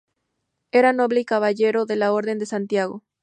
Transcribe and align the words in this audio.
Era 0.71 0.93
noble 0.93 1.19
y 1.21 1.25
caballero 1.25 1.85
de 1.85 1.95
la 1.95 2.11
Orden 2.11 2.39
de 2.39 2.47
Santiago. 2.47 3.03